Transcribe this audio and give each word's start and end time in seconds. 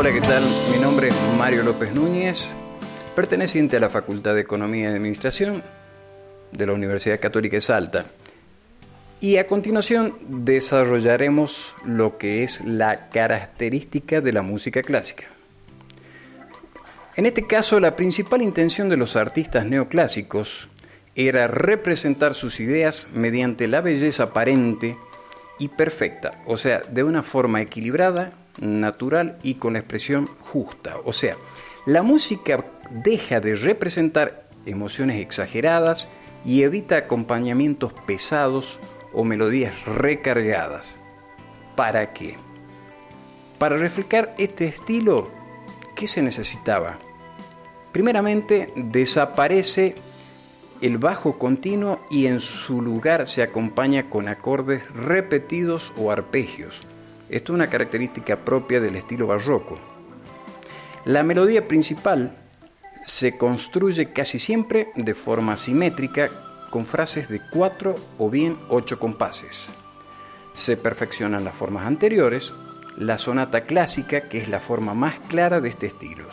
Hola, 0.00 0.12
¿qué 0.14 0.22
tal? 0.22 0.42
Mi 0.72 0.78
nombre 0.78 1.08
es 1.08 1.14
Mario 1.36 1.62
López 1.62 1.92
Núñez, 1.92 2.56
perteneciente 3.14 3.76
a 3.76 3.80
la 3.80 3.90
Facultad 3.90 4.34
de 4.34 4.40
Economía 4.40 4.84
y 4.84 4.94
Administración 4.94 5.62
de 6.52 6.66
la 6.66 6.72
Universidad 6.72 7.20
Católica 7.20 7.58
de 7.58 7.60
Salta. 7.60 8.06
Y 9.20 9.36
a 9.36 9.46
continuación 9.46 10.16
desarrollaremos 10.26 11.76
lo 11.84 12.16
que 12.16 12.44
es 12.44 12.64
la 12.64 13.10
característica 13.10 14.22
de 14.22 14.32
la 14.32 14.40
música 14.40 14.82
clásica. 14.82 15.24
En 17.16 17.26
este 17.26 17.46
caso, 17.46 17.78
la 17.78 17.94
principal 17.94 18.40
intención 18.40 18.88
de 18.88 18.96
los 18.96 19.16
artistas 19.16 19.66
neoclásicos 19.66 20.70
era 21.14 21.46
representar 21.46 22.32
sus 22.32 22.58
ideas 22.60 23.08
mediante 23.12 23.68
la 23.68 23.82
belleza 23.82 24.22
aparente 24.22 24.96
y 25.58 25.68
perfecta, 25.68 26.40
o 26.46 26.56
sea, 26.56 26.80
de 26.88 27.04
una 27.04 27.22
forma 27.22 27.60
equilibrada, 27.60 28.32
natural 28.60 29.38
y 29.42 29.54
con 29.54 29.72
la 29.72 29.80
expresión 29.80 30.28
justa. 30.38 30.96
O 31.04 31.12
sea, 31.12 31.36
la 31.86 32.02
música 32.02 32.64
deja 32.90 33.40
de 33.40 33.56
representar 33.56 34.48
emociones 34.66 35.20
exageradas 35.20 36.10
y 36.44 36.62
evita 36.62 36.96
acompañamientos 36.96 37.92
pesados 38.06 38.78
o 39.12 39.24
melodías 39.24 39.84
recargadas. 39.86 40.98
¿Para 41.76 42.12
qué? 42.12 42.36
Para 43.58 43.76
reflejar 43.76 44.34
este 44.38 44.66
estilo, 44.66 45.30
¿qué 45.96 46.06
se 46.06 46.22
necesitaba? 46.22 46.98
Primeramente, 47.92 48.72
desaparece 48.76 49.94
el 50.80 50.98
bajo 50.98 51.38
continuo 51.38 52.00
y 52.10 52.26
en 52.26 52.40
su 52.40 52.80
lugar 52.80 53.26
se 53.26 53.42
acompaña 53.42 54.04
con 54.08 54.28
acordes 54.28 54.90
repetidos 54.92 55.92
o 55.96 56.10
arpegios. 56.10 56.82
Esto 57.30 57.52
es 57.52 57.54
una 57.54 57.70
característica 57.70 58.44
propia 58.44 58.80
del 58.80 58.96
estilo 58.96 59.28
barroco. 59.28 59.78
La 61.04 61.22
melodía 61.22 61.68
principal 61.68 62.34
se 63.04 63.38
construye 63.38 64.12
casi 64.12 64.40
siempre 64.40 64.90
de 64.96 65.14
forma 65.14 65.56
simétrica 65.56 66.28
con 66.70 66.84
frases 66.84 67.28
de 67.28 67.40
cuatro 67.52 67.94
o 68.18 68.30
bien 68.30 68.58
ocho 68.68 68.98
compases. 68.98 69.70
Se 70.54 70.76
perfeccionan 70.76 71.44
las 71.44 71.54
formas 71.54 71.86
anteriores, 71.86 72.52
la 72.96 73.16
sonata 73.16 73.62
clásica, 73.62 74.28
que 74.28 74.38
es 74.38 74.48
la 74.48 74.58
forma 74.58 74.94
más 74.94 75.20
clara 75.20 75.60
de 75.60 75.68
este 75.68 75.86
estilo. 75.86 76.26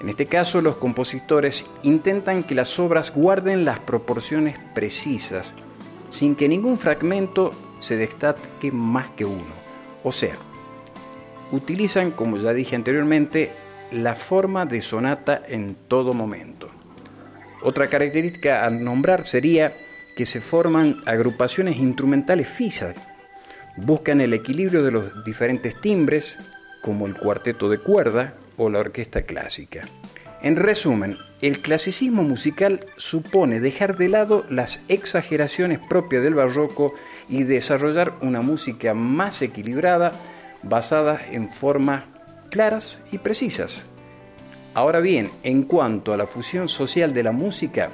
En 0.00 0.10
este 0.10 0.26
caso, 0.26 0.60
los 0.60 0.76
compositores 0.76 1.64
intentan 1.82 2.42
que 2.42 2.54
las 2.54 2.78
obras 2.78 3.14
guarden 3.14 3.64
las 3.64 3.80
proporciones 3.80 4.58
precisas, 4.74 5.54
sin 6.10 6.36
que 6.36 6.48
ningún 6.48 6.76
fragmento 6.76 7.52
se 7.80 7.96
destaque 7.96 8.70
más 8.70 9.08
que 9.16 9.24
uno. 9.24 9.61
O 10.04 10.12
sea, 10.12 10.34
utilizan, 11.52 12.10
como 12.10 12.36
ya 12.38 12.52
dije 12.52 12.76
anteriormente, 12.76 13.52
la 13.92 14.14
forma 14.14 14.66
de 14.66 14.80
sonata 14.80 15.42
en 15.46 15.76
todo 15.88 16.14
momento. 16.14 16.70
Otra 17.62 17.88
característica 17.88 18.64
a 18.64 18.70
nombrar 18.70 19.24
sería 19.24 19.76
que 20.16 20.26
se 20.26 20.40
forman 20.40 20.96
agrupaciones 21.06 21.76
instrumentales 21.76 22.48
fijas. 22.48 22.96
Buscan 23.76 24.20
el 24.20 24.34
equilibrio 24.34 24.82
de 24.82 24.90
los 24.90 25.24
diferentes 25.24 25.80
timbres, 25.80 26.38
como 26.82 27.06
el 27.06 27.16
cuarteto 27.16 27.68
de 27.68 27.78
cuerda, 27.78 28.34
o 28.56 28.68
la 28.68 28.80
orquesta 28.80 29.22
clásica. 29.22 29.82
En 30.42 30.56
resumen, 30.56 31.18
el 31.40 31.60
clasicismo 31.60 32.24
musical 32.24 32.84
supone 32.96 33.60
dejar 33.60 33.96
de 33.96 34.08
lado 34.08 34.44
las 34.50 34.80
exageraciones 34.88 35.78
propias 35.78 36.24
del 36.24 36.34
barroco 36.34 36.94
y 37.28 37.44
desarrollar 37.44 38.14
una 38.22 38.42
música 38.42 38.92
más 38.92 39.40
equilibrada 39.40 40.10
basada 40.64 41.20
en 41.30 41.48
formas 41.48 42.04
claras 42.50 43.02
y 43.12 43.18
precisas. 43.18 43.86
Ahora 44.74 44.98
bien, 44.98 45.30
en 45.44 45.62
cuanto 45.62 46.12
a 46.12 46.16
la 46.16 46.26
fusión 46.26 46.68
social 46.68 47.14
de 47.14 47.22
la 47.22 47.32
música, 47.32 47.90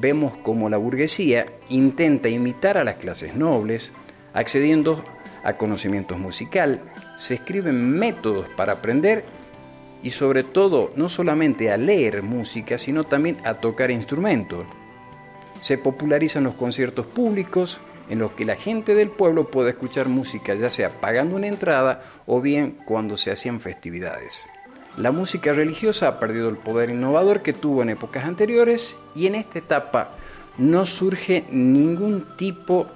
vemos 0.00 0.36
como 0.38 0.68
la 0.68 0.78
burguesía 0.78 1.46
intenta 1.68 2.28
imitar 2.28 2.78
a 2.78 2.84
las 2.84 2.96
clases 2.96 3.36
nobles, 3.36 3.92
accediendo 4.34 5.04
a 5.44 5.56
conocimientos 5.56 6.18
musical, 6.18 6.80
se 7.16 7.34
escriben 7.34 7.90
métodos 7.90 8.48
para 8.56 8.72
aprender 8.72 9.24
y 10.02 10.10
sobre 10.10 10.42
todo 10.42 10.92
no 10.96 11.08
solamente 11.08 11.70
a 11.70 11.76
leer 11.76 12.22
música, 12.22 12.78
sino 12.78 13.04
también 13.04 13.38
a 13.44 13.54
tocar 13.54 13.90
instrumentos. 13.90 14.66
Se 15.60 15.78
popularizan 15.78 16.44
los 16.44 16.54
conciertos 16.54 17.06
públicos 17.06 17.80
en 18.08 18.18
los 18.18 18.32
que 18.32 18.44
la 18.44 18.56
gente 18.56 18.94
del 18.94 19.10
pueblo 19.10 19.48
puede 19.48 19.70
escuchar 19.70 20.08
música 20.08 20.54
ya 20.54 20.70
sea 20.70 21.00
pagando 21.00 21.36
una 21.36 21.48
entrada 21.48 22.02
o 22.26 22.40
bien 22.40 22.78
cuando 22.84 23.16
se 23.16 23.30
hacían 23.30 23.60
festividades. 23.60 24.48
La 24.96 25.12
música 25.12 25.52
religiosa 25.52 26.08
ha 26.08 26.20
perdido 26.20 26.48
el 26.48 26.56
poder 26.56 26.90
innovador 26.90 27.42
que 27.42 27.52
tuvo 27.52 27.82
en 27.82 27.90
épocas 27.90 28.24
anteriores 28.24 28.96
y 29.14 29.26
en 29.26 29.34
esta 29.34 29.58
etapa 29.58 30.12
no 30.56 30.86
surge 30.86 31.44
ningún 31.50 32.26
tipo 32.36 32.86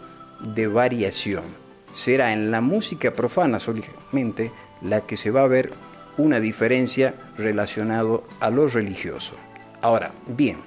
de 0.41 0.67
variación. 0.67 1.45
Será 1.93 2.33
en 2.33 2.51
la 2.51 2.61
música 2.61 3.13
profana 3.13 3.59
solamente 3.59 4.51
la 4.81 5.03
que 5.03 5.17
se 5.19 5.31
va 5.31 5.43
a 5.43 5.49
ver 5.49 5.73
una 6.21 6.41
diferencia 6.41 7.15
relacionado 7.37 8.25
a 8.41 8.51
lo 8.51 8.69
religioso. 8.69 9.35
Ahora, 9.81 10.13
bien, 10.27 10.59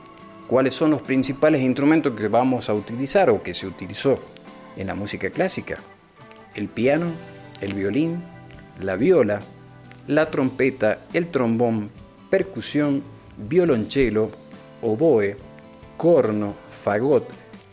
¿cuáles 0.47 0.73
son 0.73 0.91
los 0.91 1.01
principales 1.01 1.61
instrumentos 1.61 2.13
que 2.13 2.27
vamos 2.27 2.69
a 2.69 2.73
utilizar 2.73 3.29
o 3.29 3.43
que 3.43 3.53
se 3.53 3.67
utilizó 3.67 4.19
en 4.75 4.87
la 4.87 4.95
música 4.95 5.29
clásica? 5.29 5.77
El 6.55 6.67
piano, 6.67 7.11
el 7.61 7.73
violín, 7.73 8.23
la 8.79 8.95
viola, 8.95 9.41
la 10.07 10.29
trompeta, 10.29 10.99
el 11.13 11.29
trombón, 11.29 11.89
percusión, 12.29 13.03
violonchelo, 13.37 14.31
oboe, 14.81 15.37
corno, 15.97 16.55
fagot, 16.67 17.29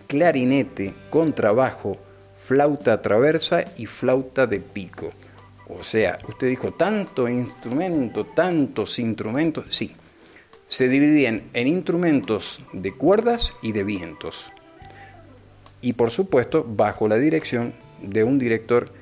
clarinete, 0.07 0.93
contrabajo, 1.09 1.97
flauta 2.37 3.01
traversa 3.01 3.65
y 3.77 3.87
flauta 3.87 4.47
de 4.47 4.61
pico. 4.61 5.11
O 5.78 5.82
sea, 5.82 6.19
usted 6.28 6.48
dijo 6.48 6.72
tanto 6.72 7.28
instrumento, 7.28 8.26
tantos 8.26 8.98
instrumentos. 8.98 9.66
Sí, 9.69 9.94
se 10.66 10.88
dividían 10.88 11.44
en 11.53 11.69
instrumentos 11.69 12.62
de 12.72 12.92
cuerdas 12.92 13.54
y 13.62 13.72
de 13.72 13.84
vientos. 13.84 14.53
Y 15.81 15.94
por 15.94 16.10
supuesto, 16.10 16.64
bajo 16.69 17.08
la 17.08 17.16
dirección 17.16 17.75
de 18.03 18.25
un 18.25 18.38
director, 18.38 18.92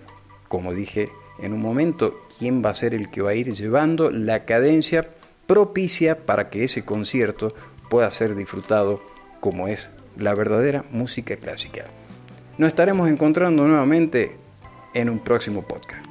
como 0.49 0.73
dije 0.73 1.11
en 1.41 1.53
un 1.53 1.61
momento, 1.61 2.21
quien 2.39 2.65
va 2.65 2.71
a 2.71 2.75
ser 2.75 2.95
el 2.95 3.11
que 3.11 3.23
va 3.23 3.31
a 3.31 3.35
ir 3.35 3.53
llevando 3.53 4.11
la 4.11 4.45
cadencia 4.45 5.09
propicia 5.47 6.27
para 6.27 6.51
que 6.51 6.65
ese 6.65 6.85
concierto 6.85 7.55
pueda 7.89 8.11
ser 8.11 8.35
disfrutado 8.35 9.03
como 9.41 9.69
es 9.69 9.91
la 10.17 10.35
verdadera 10.35 10.85
música 10.91 11.37
clásica. 11.37 11.87
Nos 12.59 12.69
estaremos 12.69 13.09
encontrando 13.09 13.67
nuevamente 13.67 14.37
en 14.95 15.09
un 15.11 15.21
próximo 15.21 15.63
podcast. 15.63 16.08